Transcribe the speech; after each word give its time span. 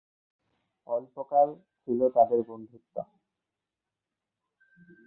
অল্পকাল 0.87 1.47
ছিল 1.81 1.99
তাদের 2.09 2.39
বন্ধুত্ব। 2.47 2.95